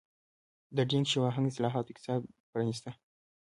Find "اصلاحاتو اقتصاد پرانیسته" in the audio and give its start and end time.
1.49-2.91